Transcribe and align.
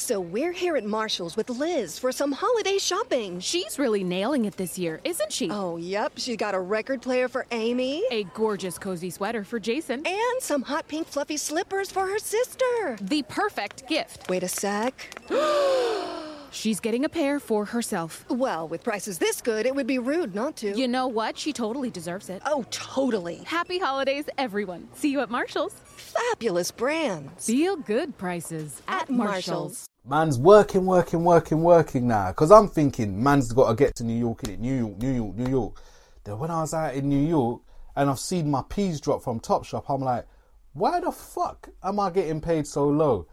So 0.00 0.18
we're 0.18 0.50
here 0.52 0.76
at 0.76 0.84
Marshalls 0.84 1.36
with 1.36 1.50
Liz 1.50 1.98
for 1.98 2.10
some 2.10 2.32
holiday 2.32 2.78
shopping. 2.78 3.38
She's 3.38 3.78
really 3.78 4.02
nailing 4.02 4.46
it 4.46 4.56
this 4.56 4.78
year, 4.78 4.98
isn't 5.04 5.30
she? 5.30 5.50
Oh, 5.50 5.76
yep. 5.76 6.12
She's 6.16 6.36
got 6.38 6.54
a 6.54 6.58
record 6.58 7.02
player 7.02 7.28
for 7.28 7.46
Amy, 7.52 8.02
A 8.10 8.24
gorgeous 8.34 8.78
cozy 8.78 9.10
sweater 9.10 9.44
for 9.44 9.60
Jason. 9.60 10.04
and 10.06 10.40
some 10.40 10.62
hot 10.62 10.88
pink 10.88 11.06
fluffy 11.06 11.36
slippers 11.36 11.92
for 11.92 12.06
her 12.08 12.18
sister. 12.18 12.96
The 13.02 13.22
perfect 13.28 13.86
gift. 13.88 14.28
Wait 14.30 14.42
a 14.42 14.48
sec. 14.48 15.22
She's 16.50 16.80
getting 16.80 17.04
a 17.04 17.08
pair 17.08 17.38
for 17.38 17.64
herself. 17.66 18.24
Well, 18.28 18.66
with 18.66 18.82
prices 18.82 19.18
this 19.18 19.40
good, 19.40 19.66
it 19.66 19.74
would 19.74 19.86
be 19.86 20.00
rude 20.00 20.34
not 20.34 20.56
to. 20.56 20.76
You 20.76 20.88
know 20.88 21.06
what? 21.06 21.38
She 21.38 21.52
totally 21.52 21.90
deserves 21.90 22.28
it. 22.28 22.42
oh, 22.46 22.64
totally. 22.70 23.44
Happy 23.44 23.78
holidays, 23.78 24.24
everyone. 24.38 24.88
See 24.94 25.10
you 25.12 25.20
at 25.20 25.30
Marshalls. 25.30 25.74
Fabulous 25.84 26.72
brands. 26.72 27.46
Feel 27.46 27.76
good 27.76 28.18
prices 28.18 28.82
at, 28.88 29.02
At 29.02 29.10
Marshalls. 29.10 29.36
Marshalls. 29.38 29.86
Man's 30.04 30.38
working, 30.38 30.86
working, 30.86 31.24
working, 31.24 31.62
working 31.62 32.08
now. 32.08 32.28
Because 32.28 32.50
I'm 32.50 32.68
thinking, 32.68 33.22
man's 33.22 33.52
got 33.52 33.68
to 33.68 33.74
get 33.74 33.96
to 33.96 34.04
New 34.04 34.18
York, 34.18 34.42
innit? 34.42 34.58
New 34.58 34.74
York, 34.74 34.98
New 34.98 35.12
York, 35.12 35.36
New 35.36 35.50
York. 35.50 35.82
Then 36.24 36.38
when 36.38 36.50
I 36.50 36.62
was 36.62 36.72
out 36.72 36.94
in 36.94 37.08
New 37.08 37.26
York 37.26 37.60
and 37.94 38.08
I've 38.08 38.18
seen 38.18 38.50
my 38.50 38.62
peas 38.68 39.00
drop 39.00 39.22
from 39.22 39.40
Topshop, 39.40 39.84
I'm 39.88 40.00
like, 40.00 40.26
why 40.72 41.00
the 41.00 41.12
fuck 41.12 41.68
am 41.82 42.00
I 42.00 42.10
getting 42.10 42.40
paid 42.40 42.66
so 42.66 42.88
low? 42.88 43.26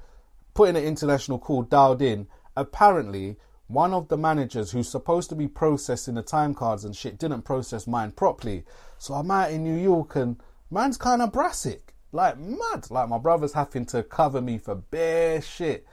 Putting 0.53 0.75
an 0.75 0.83
international 0.83 1.39
call 1.39 1.63
dialed 1.63 2.01
in. 2.01 2.27
Apparently, 2.55 3.37
one 3.67 3.93
of 3.93 4.09
the 4.09 4.17
managers 4.17 4.71
who's 4.71 4.89
supposed 4.89 5.29
to 5.29 5.35
be 5.35 5.47
processing 5.47 6.15
the 6.15 6.21
time 6.21 6.53
cards 6.53 6.83
and 6.83 6.95
shit 6.95 7.17
didn't 7.17 7.43
process 7.43 7.87
mine 7.87 8.11
properly. 8.11 8.65
So 8.97 9.13
I'm 9.13 9.31
out 9.31 9.51
in 9.51 9.63
New 9.63 9.77
York 9.77 10.15
and 10.15 10.37
man's 10.69 10.97
kind 10.97 11.21
of 11.21 11.31
brassic. 11.31 11.93
Like, 12.11 12.37
mad. 12.39 12.89
Like, 12.89 13.07
my 13.09 13.17
brother's 13.17 13.53
having 13.53 13.85
to 13.87 14.03
cover 14.03 14.41
me 14.41 14.57
for 14.57 14.75
bare 14.75 15.41
shit. 15.41 15.85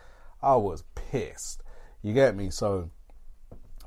I 0.44 0.56
was 0.56 0.84
pissed. 0.94 1.62
You 2.02 2.12
get 2.12 2.36
me? 2.36 2.50
So 2.50 2.90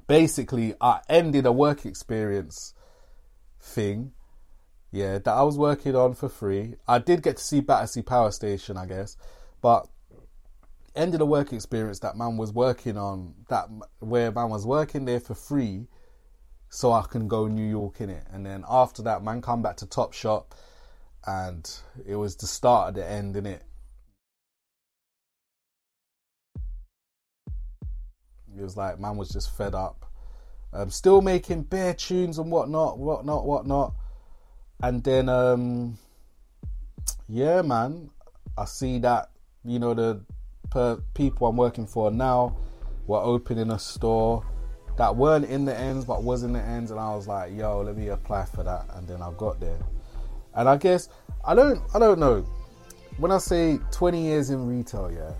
basically, 0.08 0.74
I 0.82 1.02
ended 1.08 1.46
a 1.46 1.52
work 1.52 1.86
experience 1.86 2.74
thing. 3.60 4.14
Yeah, 4.92 5.20
that 5.20 5.34
I 5.34 5.44
was 5.44 5.58
working 5.58 5.96
on 5.96 6.14
for 6.16 6.30
free. 6.30 6.76
I 6.88 7.00
did 7.00 7.22
get 7.22 7.38
to 7.38 7.44
see 7.44 7.60
Battersea 7.60 8.02
Power 8.02 8.32
Station, 8.32 8.78
I 8.78 8.86
guess, 8.86 9.18
but 9.62 9.88
ended 10.96 11.22
a 11.22 11.26
work 11.26 11.54
experience 11.54 12.00
that 12.00 12.18
man 12.18 12.38
was 12.38 12.52
working 12.52 12.98
on. 12.98 13.36
That 13.50 13.68
where 14.00 14.32
man 14.32 14.50
was 14.50 14.66
working 14.66 15.06
there 15.06 15.20
for 15.20 15.36
free, 15.36 15.88
so 16.70 16.94
I 16.94 17.04
can 17.04 17.28
go 17.28 17.48
New 17.48 17.70
York 17.70 18.02
in 18.02 18.10
it. 18.10 18.24
And 18.32 18.46
then 18.46 18.64
after 18.68 19.04
that, 19.04 19.24
man 19.24 19.42
come 19.42 19.62
back 19.62 19.78
to 19.78 19.86
Topshop, 19.86 20.46
and 21.26 21.70
it 22.06 22.16
was 22.16 22.38
the 22.38 22.48
start 22.48 22.90
of 22.90 22.96
the 22.96 23.06
end 23.06 23.36
in 23.36 23.46
it. 23.46 23.64
It 28.60 28.64
was 28.64 28.78
like 28.78 29.00
man 29.00 29.18
was 29.18 29.30
just 29.30 29.56
fed 29.56 29.76
up. 29.76 30.06
Um, 30.74 30.90
still 30.90 31.22
making 31.22 31.64
bare 31.64 31.94
tunes 31.94 32.38
and 32.38 32.52
whatnot, 32.52 33.00
whatnot, 33.00 33.46
whatnot. 33.46 33.94
And 34.82 35.04
then, 35.04 35.30
um, 35.30 35.98
yeah, 37.28 37.62
man, 37.62 38.10
I 38.58 38.66
see 38.66 39.00
that 39.00 39.30
you 39.64 39.80
know 39.80 39.94
the 39.94 40.22
per 40.70 40.98
people 41.14 41.48
I'm 41.48 41.58
working 41.58 41.88
for 41.88 42.12
now 42.12 42.56
were 43.08 43.20
opening 43.20 43.72
a 43.72 43.80
store 43.80 44.46
that 44.98 45.16
weren't 45.16 45.46
in 45.46 45.66
the 45.66 45.78
ends 45.78 46.06
but 46.06 46.24
was 46.24 46.44
in 46.44 46.54
the 46.54 46.62
ends, 46.62 46.92
and 46.92 47.00
I 47.00 47.16
was 47.16 47.28
like, 47.28 47.56
yo, 47.56 47.82
let 47.82 47.96
me 47.96 48.10
apply 48.10 48.46
for 48.46 48.64
that. 48.64 48.86
And 48.94 49.08
then 49.08 49.22
I 49.22 49.32
got 49.38 49.60
there, 49.60 49.80
and 50.54 50.68
I 50.68 50.78
guess 50.78 51.10
I 51.46 51.56
don't, 51.56 51.82
I 51.96 52.00
don't 52.00 52.20
know. 52.20 52.46
When 53.18 53.32
I 53.32 53.40
say 53.40 53.80
20 53.92 54.22
years 54.22 54.52
in 54.52 54.68
retail, 54.68 55.12
yeah, 55.12 55.32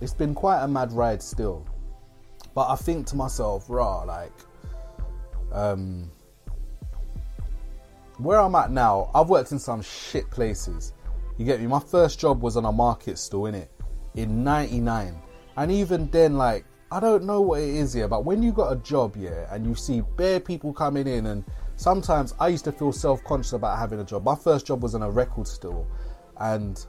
it's 0.00 0.14
been 0.14 0.34
quite 0.34 0.62
a 0.62 0.68
mad 0.68 0.92
ride 0.92 1.22
still. 1.22 1.66
But 2.56 2.70
I 2.70 2.76
think 2.76 3.06
to 3.08 3.16
myself, 3.16 3.66
rah, 3.68 4.04
like, 4.04 4.32
um, 5.52 6.10
where 8.16 8.40
I'm 8.40 8.54
at 8.54 8.70
now, 8.70 9.10
I've 9.14 9.28
worked 9.28 9.52
in 9.52 9.58
some 9.58 9.82
shit 9.82 10.30
places. 10.30 10.94
You 11.36 11.44
get 11.44 11.60
me? 11.60 11.66
My 11.66 11.80
first 11.80 12.18
job 12.18 12.40
was 12.40 12.56
on 12.56 12.64
a 12.64 12.72
market 12.72 13.18
stall, 13.18 13.42
innit? 13.42 13.68
In 14.14 14.42
99. 14.42 15.20
And 15.58 15.70
even 15.70 16.08
then, 16.10 16.38
like, 16.38 16.64
I 16.90 16.98
don't 16.98 17.24
know 17.24 17.42
what 17.42 17.60
it 17.60 17.68
is 17.68 17.92
here, 17.92 18.08
but 18.08 18.24
when 18.24 18.42
you 18.42 18.52
got 18.52 18.72
a 18.72 18.76
job, 18.76 19.16
yeah, 19.18 19.54
and 19.54 19.66
you 19.66 19.74
see 19.74 20.00
bare 20.16 20.40
people 20.40 20.72
coming 20.72 21.06
in, 21.06 21.26
and 21.26 21.44
sometimes 21.76 22.32
I 22.40 22.48
used 22.48 22.64
to 22.64 22.72
feel 22.72 22.90
self 22.90 23.22
conscious 23.24 23.52
about 23.52 23.78
having 23.78 24.00
a 24.00 24.04
job. 24.04 24.24
My 24.24 24.34
first 24.34 24.66
job 24.66 24.82
was 24.82 24.94
in 24.94 25.02
a 25.02 25.10
record 25.10 25.46
store, 25.46 25.86
and 26.40 26.82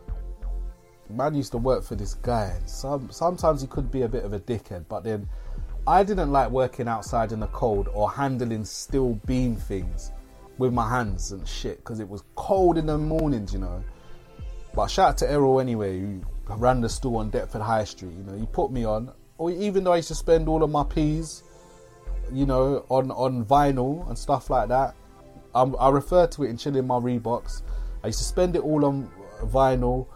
man 1.10 1.36
used 1.36 1.52
to 1.52 1.58
work 1.58 1.84
for 1.84 1.96
this 1.96 2.14
guy. 2.14 2.58
Some 2.66 3.10
sometimes 3.12 3.60
he 3.60 3.68
could 3.68 3.92
be 3.92 4.04
a 4.04 4.08
bit 4.08 4.24
of 4.24 4.32
a 4.32 4.40
dickhead, 4.40 4.86
but 4.88 5.04
then 5.04 5.28
I 5.88 6.04
didn't 6.04 6.34
like 6.34 6.52
working 6.52 6.90
outside 6.90 7.32
in 7.32 7.40
the 7.40 7.48
cold 7.48 7.88
or 7.94 8.12
handling 8.12 8.66
steel 8.66 9.14
beam 9.26 9.56
things 9.56 10.12
with 10.58 10.74
my 10.74 10.90
hands 10.90 11.32
and 11.32 11.48
shit 11.48 11.78
because 11.78 12.02
it 12.02 12.10
was 12.10 12.26
cold 12.36 12.78
in 12.78 12.88
the 12.88 12.98
mornings, 12.98 13.54
you 13.54 13.60
know. 13.60 13.82
But 14.76 14.88
shout 14.88 15.12
out 15.12 15.18
to 15.20 15.32
Errol 15.32 15.62
anyway, 15.62 15.98
who 16.02 16.22
ran 16.50 16.82
the 16.82 16.90
store 16.90 17.22
on 17.22 17.32
Deptford 17.32 17.62
High 17.62 17.86
Street. 17.86 18.12
You 18.12 18.24
know, 18.24 18.38
he 18.38 18.46
put 18.48 18.70
me 18.70 18.84
on. 18.84 19.14
Or 19.38 19.50
even 19.50 19.86
though 19.86 19.94
I 19.94 19.98
used 19.98 20.10
to 20.10 20.16
spend 20.16 20.50
all 20.50 20.62
of 20.62 20.70
my 20.70 20.84
peas, 20.84 21.44
you 22.34 22.46
know, 22.46 22.86
on 22.90 23.10
on 23.12 23.46
vinyl 23.46 24.06
and 24.10 24.18
stuff 24.18 24.50
like 24.50 24.68
that. 24.68 24.94
I'm, 25.56 25.74
I 25.80 25.88
refer 25.90 26.28
to 26.28 26.44
it 26.44 26.50
in 26.50 26.58
chilling 26.58 26.86
my 26.86 26.96
Reeboks. 26.96 27.62
I 28.04 28.08
used 28.08 28.20
to 28.20 28.26
spend 28.26 28.58
it 28.58 28.62
all 28.62 28.84
on 28.84 29.10
vinyl. 29.42 30.08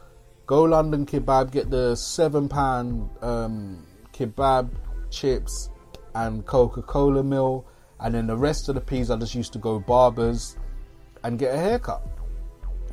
Go 0.48 0.64
London 0.64 1.06
kebab, 1.06 1.50
get 1.50 1.70
the 1.70 1.96
seven 1.96 2.50
pound 2.50 3.09
um, 3.22 3.86
kebab 4.14 4.70
chips 5.11 5.69
and 6.16 6.45
Coca 6.45 6.81
Cola 6.81 7.23
meal, 7.23 7.66
and 7.99 8.16
then 8.16 8.27
the 8.27 8.35
rest 8.35 8.69
of 8.69 8.75
the 8.75 8.81
peas 8.81 9.11
I 9.11 9.17
just 9.17 9.35
used 9.35 9.53
to 9.53 9.59
go 9.59 9.79
barbers 9.79 10.57
and 11.23 11.38
get 11.38 11.53
a 11.53 11.57
haircut. 11.57 12.01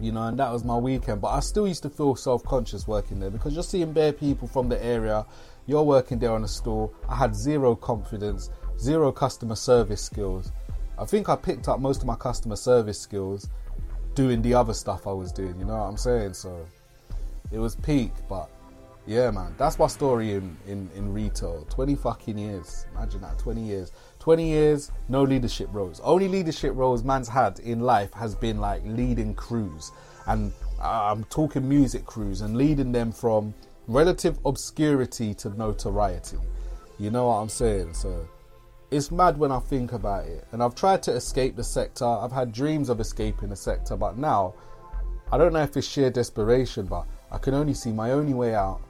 You 0.00 0.12
know, 0.12 0.22
and 0.22 0.38
that 0.38 0.52
was 0.52 0.64
my 0.64 0.76
weekend. 0.76 1.20
But 1.20 1.28
I 1.28 1.40
still 1.40 1.66
used 1.66 1.82
to 1.82 1.90
feel 1.90 2.14
self 2.14 2.44
conscious 2.44 2.86
working 2.86 3.18
there 3.18 3.30
because 3.30 3.54
you're 3.54 3.64
seeing 3.64 3.92
bare 3.92 4.12
people 4.12 4.46
from 4.46 4.68
the 4.68 4.82
area. 4.84 5.26
You're 5.66 5.82
working 5.82 6.18
there 6.18 6.32
on 6.32 6.44
a 6.44 6.48
store. 6.48 6.90
I 7.08 7.16
had 7.16 7.34
zero 7.34 7.74
confidence, 7.74 8.50
zero 8.78 9.10
customer 9.10 9.56
service 9.56 10.02
skills. 10.02 10.52
I 10.98 11.04
think 11.04 11.28
I 11.28 11.36
picked 11.36 11.68
up 11.68 11.80
most 11.80 12.00
of 12.00 12.06
my 12.06 12.16
customer 12.16 12.56
service 12.56 13.00
skills 13.00 13.48
doing 14.14 14.42
the 14.42 14.54
other 14.54 14.74
stuff 14.74 15.06
I 15.06 15.12
was 15.12 15.32
doing. 15.32 15.58
You 15.58 15.64
know 15.64 15.76
what 15.76 15.88
I'm 15.88 15.96
saying? 15.96 16.34
So 16.34 16.66
it 17.50 17.58
was 17.58 17.76
peak, 17.76 18.12
but 18.28 18.50
yeah, 19.08 19.30
man, 19.30 19.54
that's 19.56 19.78
my 19.78 19.86
story 19.86 20.32
in, 20.32 20.54
in, 20.66 20.90
in 20.94 21.10
retail. 21.14 21.66
20 21.70 21.96
fucking 21.96 22.36
years. 22.36 22.84
Imagine 22.94 23.22
that, 23.22 23.38
20 23.38 23.62
years. 23.62 23.90
20 24.18 24.46
years, 24.46 24.92
no 25.08 25.22
leadership 25.22 25.68
roles. 25.72 25.98
Only 26.00 26.28
leadership 26.28 26.72
roles 26.74 27.02
man's 27.02 27.26
had 27.26 27.58
in 27.60 27.80
life 27.80 28.12
has 28.12 28.34
been 28.34 28.58
like 28.58 28.82
leading 28.84 29.34
crews. 29.34 29.92
And 30.26 30.52
uh, 30.78 31.10
I'm 31.10 31.24
talking 31.24 31.66
music 31.66 32.04
crews 32.04 32.42
and 32.42 32.54
leading 32.54 32.92
them 32.92 33.10
from 33.10 33.54
relative 33.86 34.38
obscurity 34.44 35.32
to 35.36 35.48
notoriety. 35.56 36.36
You 36.98 37.10
know 37.10 37.28
what 37.28 37.36
I'm 37.36 37.48
saying? 37.48 37.94
So 37.94 38.28
it's 38.90 39.10
mad 39.10 39.38
when 39.38 39.50
I 39.50 39.60
think 39.60 39.94
about 39.94 40.26
it. 40.26 40.46
And 40.52 40.62
I've 40.62 40.74
tried 40.74 41.02
to 41.04 41.12
escape 41.12 41.56
the 41.56 41.64
sector. 41.64 42.04
I've 42.04 42.32
had 42.32 42.52
dreams 42.52 42.90
of 42.90 43.00
escaping 43.00 43.48
the 43.48 43.56
sector, 43.56 43.96
but 43.96 44.18
now 44.18 44.52
I 45.32 45.38
don't 45.38 45.54
know 45.54 45.62
if 45.62 45.78
it's 45.78 45.86
sheer 45.86 46.10
desperation, 46.10 46.84
but 46.84 47.06
I 47.32 47.38
can 47.38 47.54
only 47.54 47.72
see 47.72 47.92
my 47.92 48.10
only 48.10 48.34
way 48.34 48.54
out 48.54 48.82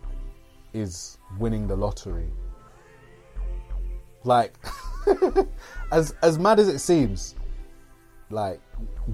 is 0.78 1.19
winning 1.38 1.66
the 1.66 1.76
lottery. 1.76 2.30
Like, 4.25 4.54
as 5.92 6.14
as 6.22 6.38
mad 6.38 6.58
as 6.58 6.69
it 6.69 6.78
seems, 6.78 7.34
like 8.30 8.60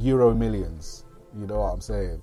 Euro 0.00 0.34
millions. 0.34 1.04
You 1.38 1.46
know 1.46 1.60
what 1.60 1.72
I'm 1.72 1.80
saying? 1.80 2.22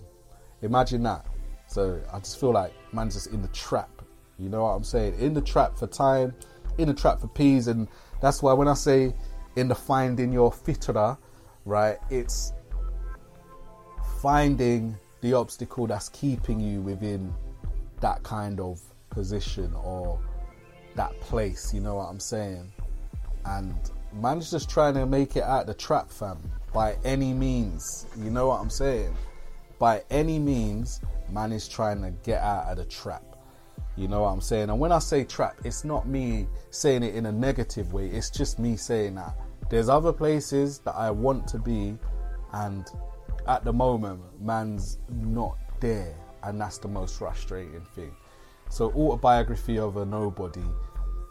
Imagine 0.62 1.04
that. 1.04 1.26
So 1.68 2.02
I 2.12 2.20
just 2.20 2.40
feel 2.40 2.52
like 2.52 2.74
man's 2.94 3.14
just 3.14 3.28
in 3.28 3.42
the 3.42 3.48
trap. 3.50 3.90
You 4.38 4.50
know 4.50 4.64
what 4.64 4.72
I'm 4.72 4.84
saying? 4.84 5.20
In 5.20 5.34
the 5.34 5.42
trap 5.42 5.78
for 5.78 5.88
time, 5.88 6.34
in 6.78 6.88
the 6.88 6.94
trap 6.94 7.20
for 7.20 7.28
peas, 7.28 7.68
and 7.68 7.88
that's 8.22 8.42
why 8.42 8.54
when 8.54 8.68
I 8.68 8.74
say 8.74 9.14
in 9.56 9.68
the 9.68 9.76
finding 9.76 10.32
your 10.32 10.52
fitra, 10.52 11.18
right? 11.66 11.98
It's 12.10 12.54
finding 14.22 14.98
the 15.22 15.34
obstacle 15.34 15.88
that's 15.88 16.10
keeping 16.10 16.60
you 16.60 16.82
within 16.82 17.34
that 18.02 18.24
kind 18.24 18.60
of 18.60 18.82
position 19.12 19.74
or 19.76 20.20
that 20.96 21.18
place, 21.22 21.74
you 21.74 21.80
know 21.80 21.96
what 21.96 22.06
I'm 22.10 22.20
saying? 22.20 22.72
And 23.46 23.76
man's 24.14 24.52
just 24.52 24.70
trying 24.70 24.96
to 24.96 25.06
make 25.06 25.36
it 25.36 25.44
out 25.44 25.68
the 25.68 25.74
trap, 25.74 26.10
fam, 26.10 26.38
by 26.74 26.98
any 27.04 27.34
means. 27.34 28.08
You 28.18 28.30
know 28.30 28.48
what 28.48 28.60
I'm 28.60 28.70
saying? 28.70 29.16
By 29.80 30.04
any 30.10 30.40
means, 30.40 31.02
man 31.30 31.52
is 31.52 31.68
trying 31.68 32.02
to 32.02 32.12
get 32.24 32.42
out 32.42 32.72
of 32.72 32.78
the 32.78 32.86
trap. 32.86 33.24
You 33.98 34.08
know 34.08 34.22
what 34.22 34.30
I'm 34.30 34.42
saying? 34.42 34.70
And 34.70 34.80
when 34.80 34.92
I 34.92 35.00
say 35.00 35.24
trap, 35.24 35.58
it's 35.64 35.84
not 35.84 36.08
me 36.08 36.48
saying 36.70 37.04
it 37.04 37.16
in 37.16 37.26
a 37.26 37.32
negative 37.32 37.94
way, 37.94 38.08
it's 38.08 38.30
just 38.30 38.58
me 38.58 38.76
saying 38.76 39.16
that 39.16 39.36
there's 39.70 39.90
other 39.90 40.14
places 40.14 40.80
that 40.80 40.96
I 40.96 41.12
want 41.12 41.48
to 41.50 41.60
be, 41.60 41.98
and 42.54 42.86
at 43.48 43.64
the 43.64 43.74
moment, 43.74 44.22
man's 44.42 45.00
not 45.10 45.58
there, 45.80 46.14
and 46.44 46.60
that's 46.60 46.78
the 46.78 46.88
most 46.88 47.18
frustrating 47.18 47.86
thing. 47.96 48.16
So, 48.72 48.90
autobiography 48.94 49.78
of 49.78 49.98
a 49.98 50.06
nobody. 50.06 50.64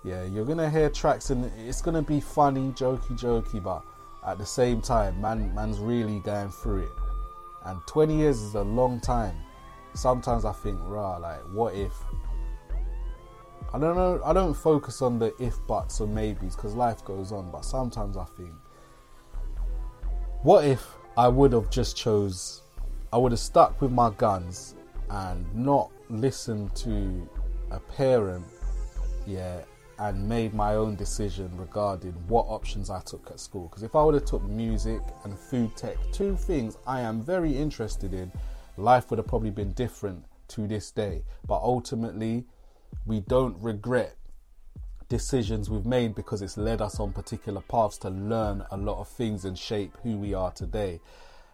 Yeah, 0.05 0.25
you're 0.25 0.45
gonna 0.45 0.69
hear 0.69 0.91
tracks 0.91 1.31
and 1.31 1.51
it's 1.67 1.81
gonna 1.81 2.03
be 2.03 2.21
funny, 2.21 2.71
jokey, 2.73 3.19
jokey, 3.19 3.63
but 3.63 3.83
at 4.27 4.37
the 4.37 4.45
same 4.45 4.83
time, 4.83 5.19
man, 5.23 5.55
man's 5.55 5.79
really 5.79 6.21
going 6.21 6.51
through 6.51 6.83
it. 6.83 6.93
And 7.65 7.81
20 7.87 8.15
years 8.15 8.43
is 8.43 8.55
a 8.57 8.63
long 8.63 9.01
time. 9.01 9.35
Sometimes 9.95 10.45
I 10.45 10.53
think, 10.53 10.79
rah, 10.83 11.17
like, 11.17 11.41
what 11.53 11.75
if? 11.75 11.95
I 13.73 13.79
don't 13.79 13.97
know. 13.97 14.21
I 14.23 14.35
don't 14.35 14.53
focus 14.55 15.01
on 15.01 15.19
the 15.19 15.35
if, 15.43 15.55
buts, 15.67 15.99
or 16.03 16.09
maybes 16.09 16.57
because 16.57 16.75
life 16.75 17.03
goes 17.07 17.33
on. 17.33 17.51
But 17.51 17.65
sometimes 17.65 18.19
I 18.19 18.25
think, 18.37 18.53
what 20.43 20.67
if 20.67 20.87
I 21.17 21.29
would 21.29 21.55
have 21.55 21.71
just 21.71 21.97
chose? 21.97 22.61
I 23.15 23.17
would 23.17 23.33
have 23.33 23.39
stuck 23.39 23.81
with 23.81 23.93
my 23.93 24.11
guns 24.11 24.75
and 25.09 25.47
not 25.55 25.91
listened 26.11 26.75
to 26.77 27.29
a 27.71 27.81
parent, 27.81 28.45
yeah, 29.27 29.61
and 29.99 30.29
made 30.29 30.55
my 30.55 30.75
own 30.75 30.97
decision 30.97 31.51
regarding 31.57 32.13
what 32.27 32.47
options 32.49 32.89
I 32.89 33.01
took 33.01 33.31
at 33.31 33.39
school. 33.39 33.69
Because 33.69 33.83
if 33.83 33.95
I 33.95 34.03
would 34.03 34.15
have 34.15 34.25
took 34.25 34.43
music 34.45 35.01
and 35.25 35.39
food 35.39 35.77
tech, 35.77 35.97
two 36.13 36.37
things 36.37 36.79
I 36.87 37.01
am 37.01 37.23
very 37.23 37.57
interested 37.57 38.15
in, 38.15 38.33
life 38.77 39.11
would 39.11 39.19
have 39.19 39.27
probably 39.27 39.51
been 39.51 39.73
different 39.73 40.25
to 40.49 40.67
this 40.67 40.91
day. 40.91 41.23
But 41.47 41.61
ultimately, 41.63 42.47
we 43.07 43.21
don't 43.21 43.57
regret 43.61 44.17
decisions 45.09 45.69
we've 45.69 45.85
made 45.85 46.15
because 46.15 46.41
it's 46.41 46.57
led 46.57 46.81
us 46.81 46.99
on 46.99 47.13
particular 47.13 47.61
paths 47.61 47.99
to 47.99 48.09
learn 48.09 48.65
a 48.71 48.77
lot 48.77 49.01
of 49.01 49.09
things 49.09 49.45
and 49.45 49.59
shape 49.59 49.97
who 50.03 50.17
we 50.17 50.33
are 50.33 50.53
today. 50.53 51.01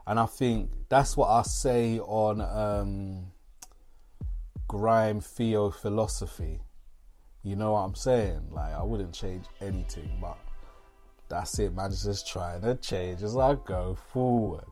And 0.07 0.21
I 0.21 0.27
think 0.27 0.71
that's 0.89 1.17
what 1.17 1.31
I 1.31 1.43
say 1.43 1.99
on 1.99 2.41
um, 2.41 3.33
grime 4.69 5.21
theo 5.21 5.71
philosophy. 5.71 6.61
You 7.43 7.57
know 7.57 7.73
what 7.73 7.81
I'm 7.81 7.95
saying? 7.95 8.49
Like 8.51 8.73
I 8.73 8.83
wouldn't 8.83 9.15
change 9.15 9.45
anything, 9.61 10.19
but 10.21 10.39
that's 11.29 11.59
it, 11.59 11.75
man. 11.75 11.91
Just 11.91 12.27
trying 12.27 12.63
to 12.63 12.75
change 12.77 13.23
as 13.23 13.37
I 13.37 13.55
go 13.55 13.97
forward. 14.13 14.65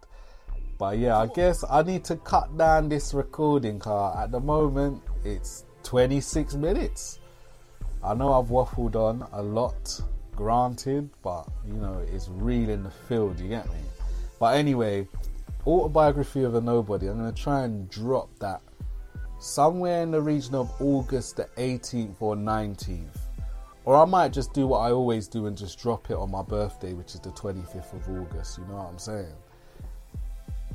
But 0.79 0.99
yeah, 0.99 1.19
I 1.19 1.27
guess 1.27 1.65
I 1.71 1.83
need 1.83 2.05
to 2.05 2.17
cut 2.17 2.57
down 2.59 2.89
this 2.89 3.15
recording 3.15 3.79
car. 3.79 4.23
At 4.23 4.33
the 4.33 4.41
moment, 4.41 5.03
it's 5.25 5.65
26 5.85 6.55
minutes. 6.55 7.21
I 8.03 8.15
know 8.15 8.33
I've 8.33 8.49
waffled 8.49 8.97
on 8.97 9.27
a 9.33 9.43
lot, 9.43 10.01
granted, 10.35 11.11
but 11.23 11.47
you 11.67 11.75
know, 11.75 12.05
it's 12.13 12.29
real 12.29 12.69
in 12.71 12.83
the 12.83 12.91
field, 12.91 13.39
you 13.39 13.49
get 13.49 13.67
me? 13.67 13.79
But 14.41 14.57
anyway, 14.57 15.07
autobiography 15.67 16.43
of 16.43 16.55
a 16.57 16.61
nobody, 16.61 17.07
I'm 17.07 17.19
gonna 17.19 17.33
try 17.33 17.63
and 17.63 17.89
drop 17.89 18.29
that 18.41 18.61
somewhere 19.45 20.03
in 20.03 20.11
the 20.11 20.21
region 20.21 20.55
of 20.55 20.73
August 20.81 21.37
the 21.37 21.45
18th 21.59 22.17
or 22.21 22.35
19th. 22.35 23.19
Or 23.85 23.97
I 23.97 24.07
might 24.07 24.33
just 24.33 24.55
do 24.55 24.67
what 24.67 24.79
I 24.79 24.91
always 24.91 25.29
do 25.29 25.47
and 25.47 25.57
just 25.57 25.79
drop 25.79 26.11
it 26.11 26.17
on 26.17 26.31
my 26.31 26.43
birthday, 26.43 26.95
which 26.95 27.15
is 27.15 27.21
the 27.21 27.31
25th 27.31 27.93
of 27.93 28.09
August. 28.09 28.57
You 28.57 28.65
know 28.65 28.77
what 28.77 28.87
I'm 28.87 28.99
saying? 28.99 29.35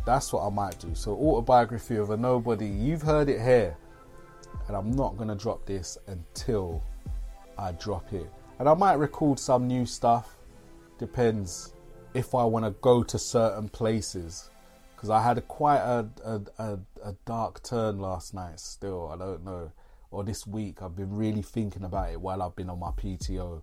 That's 0.05 0.31
what 0.31 0.45
I 0.45 0.49
might 0.51 0.77
do. 0.77 0.93
So, 0.93 1.13
autobiography 1.13 1.95
of 1.95 2.11
a 2.11 2.17
nobody. 2.17 2.67
You've 2.67 3.01
heard 3.01 3.27
it 3.27 3.41
here. 3.41 3.75
And 4.67 4.77
I'm 4.77 4.91
not 4.91 5.17
going 5.17 5.29
to 5.29 5.35
drop 5.35 5.65
this 5.65 5.97
until 6.05 6.83
I 7.57 7.71
drop 7.71 8.13
it. 8.13 8.31
And 8.59 8.69
I 8.69 8.75
might 8.75 8.93
record 8.93 9.39
some 9.39 9.67
new 9.67 9.87
stuff. 9.87 10.37
Depends 10.99 11.73
if 12.13 12.35
I 12.35 12.43
want 12.43 12.65
to 12.65 12.71
go 12.81 13.01
to 13.01 13.17
certain 13.17 13.67
places 13.67 14.51
because 14.99 15.11
I 15.11 15.21
had 15.23 15.47
quite 15.47 15.77
a, 15.77 16.09
a, 16.25 16.41
a, 16.57 16.79
a, 17.05 17.15
dark 17.25 17.63
turn 17.63 17.99
last 17.99 18.33
night 18.33 18.59
still. 18.59 19.09
I 19.09 19.15
don't 19.15 19.45
know. 19.45 19.71
Or 20.11 20.25
this 20.25 20.45
week, 20.45 20.81
I've 20.81 20.97
been 20.97 21.15
really 21.15 21.41
thinking 21.41 21.85
about 21.85 22.11
it 22.11 22.19
while 22.19 22.41
I've 22.41 22.53
been 22.57 22.69
on 22.69 22.81
my 22.81 22.89
PTO. 22.89 23.61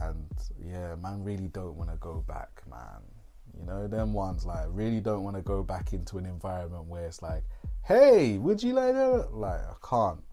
And 0.00 0.26
yeah, 0.60 0.96
man, 0.96 1.22
really 1.22 1.46
don't 1.46 1.76
want 1.76 1.90
to 1.90 1.96
go 1.98 2.24
back, 2.26 2.60
man. 2.68 3.02
You 3.56 3.66
know, 3.66 3.86
them 3.86 4.12
ones 4.12 4.44
like 4.44 4.66
really 4.70 4.98
don't 4.98 5.22
want 5.22 5.36
to 5.36 5.42
go 5.42 5.62
back 5.62 5.92
into 5.92 6.18
an 6.18 6.26
environment 6.26 6.86
where 6.86 7.06
it's 7.06 7.22
like, 7.22 7.44
hey, 7.84 8.36
would 8.38 8.60
you 8.60 8.72
like 8.72 8.94
that? 8.94 9.28
Like, 9.32 9.60
I 9.60 9.74
can't. 9.88 10.24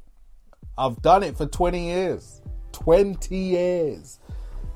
I've 0.76 1.04
done 1.04 1.22
it 1.22 1.38
for 1.38 1.46
20 1.46 1.86
years. 1.86 2.42
20 2.72 3.38
years. 3.38 4.18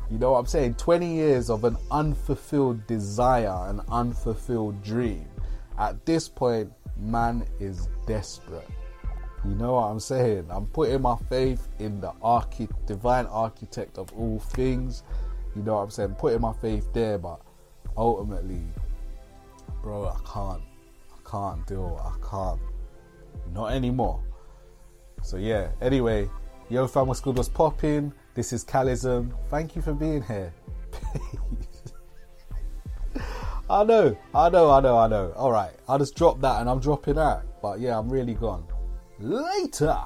You 0.09 0.18
know 0.18 0.31
what 0.31 0.39
I'm 0.39 0.45
saying? 0.45 0.75
20 0.75 1.15
years 1.15 1.50
of 1.50 1.63
an 1.63 1.77
unfulfilled 1.92 2.88
desire, 2.88 3.69
an 3.69 3.81
unfulfilled 3.92 4.81
dream. 4.83 5.25
At 5.77 6.06
this 6.06 6.30
point, 6.30 6.71
man 6.98 7.45
is 7.59 7.89
desperate. 8.06 8.68
You 9.45 9.56
know 9.56 9.74
what 9.74 9.83
I'm 9.83 10.00
saying? 10.00 10.48
I'm 10.50 10.68
putting 10.68 11.01
my 11.01 11.15
faith 11.30 11.68
in 11.80 12.01
the 12.01 12.12
archi- 12.21 12.69
divine 12.86 13.25
architect 13.27 13.98
of 13.98 14.12
all 14.13 14.39
things. 14.39 15.04
You 15.56 15.63
know 15.63 15.75
what 15.75 15.81
I'm 15.81 15.89
saying? 15.92 16.15
Putting 16.15 16.42
my 16.42 16.54
faith 16.54 16.92
there, 16.94 17.18
but 17.18 17.42
ultimately, 17.95 18.63
bro, 19.81 20.07
I 20.07 20.19
can't. 20.25 20.62
I 21.12 21.30
can't 21.30 21.69
it. 21.69 21.77
I 21.77 22.13
can't. 22.27 22.59
Not 23.54 23.71
anymore. 23.71 24.21
So 25.21 25.38
yeah, 25.38 25.69
anyway, 25.81 26.30
yo 26.69 26.88
fam, 26.88 27.08
what's 27.08 27.22
good? 27.22 27.38
What's 27.38 27.50
popping? 27.50 28.12
This 28.34 28.52
is 28.54 28.64
Calism. 28.64 29.34
Thank 29.50 29.75
you 29.75 29.81
for 29.81 29.94
being 29.94 30.22
here. 30.24 30.54
I 33.69 33.84
know, 33.84 34.18
I 34.34 34.50
know, 34.50 34.72
I 34.72 34.80
know, 34.80 34.98
I 34.98 35.08
know. 35.08 35.34
All 35.36 35.52
right, 35.52 35.72
I 35.90 35.98
just 35.98 36.16
dropped 36.16 36.42
that 36.42 36.62
and 36.62 36.69
I'm 36.69 36.80
dropping 36.80 37.18
out. 37.18 37.44
But 37.62 37.80
yeah, 37.80 37.98
I'm 37.98 38.10
really 38.10 38.34
gone. 38.34 38.66
Later. 39.19 39.98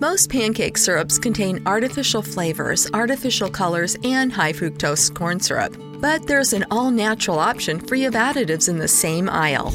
Most 0.00 0.30
pancake 0.30 0.78
syrups 0.78 1.18
contain 1.18 1.60
artificial 1.66 2.22
flavors, 2.22 2.88
artificial 2.94 3.50
colors, 3.50 3.96
and 4.04 4.32
high 4.32 4.52
fructose 4.52 5.12
corn 5.12 5.40
syrup. 5.40 5.76
But 6.00 6.28
there's 6.28 6.52
an 6.52 6.64
all 6.70 6.92
natural 6.92 7.40
option 7.40 7.80
free 7.80 8.04
of 8.04 8.14
additives 8.14 8.68
in 8.68 8.78
the 8.78 8.86
same 8.86 9.28
aisle. 9.28 9.74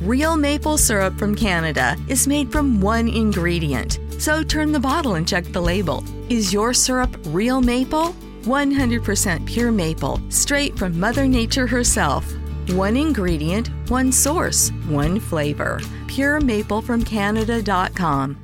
Real 0.00 0.36
maple 0.36 0.78
syrup 0.78 1.18
from 1.18 1.34
Canada 1.34 1.96
is 2.08 2.28
made 2.28 2.52
from 2.52 2.80
one 2.80 3.08
ingredient. 3.08 3.98
So 4.18 4.44
turn 4.44 4.70
the 4.70 4.78
bottle 4.78 5.16
and 5.16 5.26
check 5.26 5.42
the 5.46 5.60
label. 5.60 6.04
Is 6.28 6.52
your 6.52 6.72
syrup 6.72 7.16
real 7.26 7.60
maple? 7.60 8.14
100% 8.42 9.44
pure 9.46 9.72
maple, 9.72 10.20
straight 10.28 10.78
from 10.78 11.00
Mother 11.00 11.26
Nature 11.26 11.66
herself. 11.66 12.32
One 12.68 12.96
ingredient, 12.96 13.70
one 13.88 14.12
source, 14.12 14.70
one 14.88 15.18
flavor. 15.18 15.80
PureMapleFromCanada.com. 16.06 18.43